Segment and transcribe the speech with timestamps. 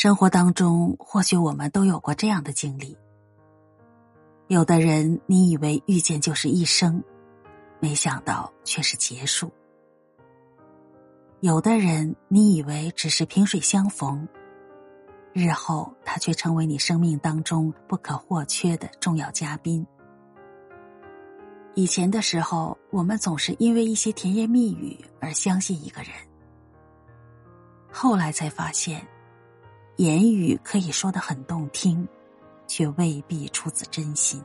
[0.00, 2.96] 生活当中，或许我们都有过这样的经历：
[4.46, 7.02] 有的人，你以为遇见就是一生，
[7.80, 9.48] 没想到却是结束；
[11.40, 14.28] 有的人，你以为只是萍水相逢，
[15.32, 19.84] 日后他却成为你生命当中不可或缺的重要嘉宾。
[21.74, 26.12] 以前的时候，我们总是因为一些甜言蜜语而相信一个人，
[27.90, 29.04] 后来才发现。
[29.98, 32.06] 言语可以说的很动听，
[32.68, 34.40] 却未必出自真心。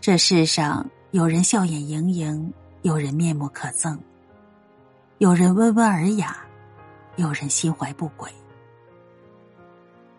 [0.00, 2.50] 这世上有人笑眼盈盈，
[2.80, 3.98] 有人面目可憎，
[5.18, 6.38] 有人温文尔雅，
[7.16, 8.30] 有人心怀不轨。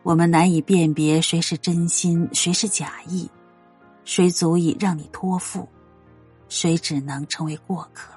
[0.03, 3.27] 我们难以辨别谁是真心，谁是假意，
[4.05, 5.67] 谁足以让你托付，
[6.47, 8.13] 谁只能成为过客。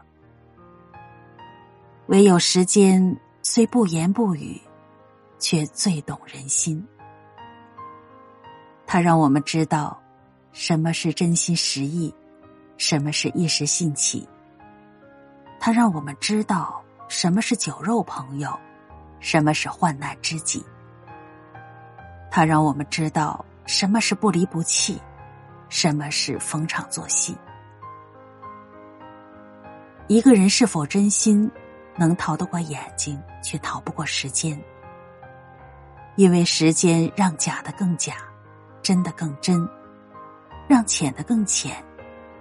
[2.08, 3.18] 唯有时间。
[3.52, 4.60] 虽不言不语，
[5.40, 6.86] 却最懂人心。
[8.86, 10.00] 他让我们知道，
[10.52, 12.14] 什么是真心实意，
[12.76, 14.24] 什么是一时兴起。
[15.58, 18.56] 他让我们知道，什么是酒肉朋友，
[19.18, 20.64] 什么是患难知己。
[22.30, 25.02] 他让我们知道，什么是不离不弃，
[25.68, 27.36] 什么是逢场作戏。
[30.06, 31.50] 一个人是否真心？
[32.00, 34.58] 能逃得过眼睛，却逃不过时间。
[36.16, 38.14] 因为时间让假的更假，
[38.80, 39.68] 真的更真；
[40.66, 41.76] 让浅的更浅，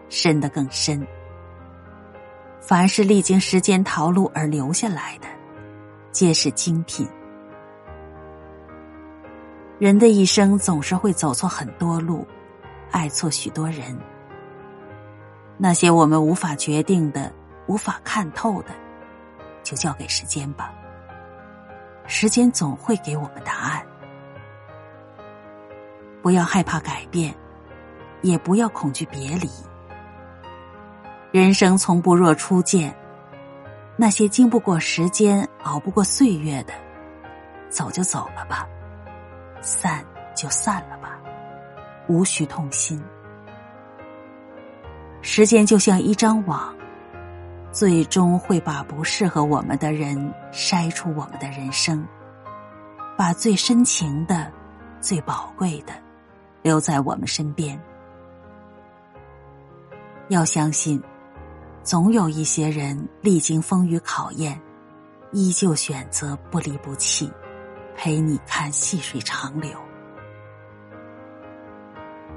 [0.07, 1.05] 深的更深。
[2.61, 5.27] 凡是历经时间淘路而留下来的，
[6.09, 7.05] 皆是精品。
[9.77, 12.25] 人的一生总是会走错很多路，
[12.91, 13.97] 爱错许多人。
[15.57, 17.29] 那些我们无法决定的、
[17.67, 18.69] 无法看透的。
[19.69, 20.73] 就交给时间吧，
[22.07, 23.85] 时间总会给我们答案。
[26.23, 27.31] 不要害怕改变，
[28.23, 29.47] 也不要恐惧别离。
[31.31, 32.91] 人生从不若初见，
[33.95, 36.73] 那些经不过时间、熬不过岁月的，
[37.69, 38.67] 走就走了吧，
[39.61, 40.03] 散
[40.35, 41.19] 就散了吧，
[42.07, 42.99] 无需痛心。
[45.21, 46.75] 时间就像一张网。
[47.71, 52.05] 最终会把不适合我们的人筛出我们的人生，
[53.15, 54.51] 把最深情的、
[54.99, 55.93] 最宝贵的
[56.63, 57.79] 留在我们身边。
[60.29, 61.01] 要相信，
[61.83, 64.59] 总有一些人历经风雨考验，
[65.31, 67.31] 依旧选择不离不弃，
[67.95, 69.71] 陪你看细水长流。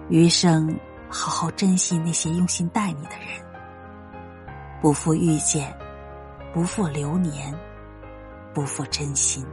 [0.09, 0.79] 余生，
[1.09, 3.52] 好好珍惜那些用心待你的人。
[4.83, 5.73] 不负遇见，
[6.53, 7.55] 不负流年，
[8.53, 9.47] 不负真心。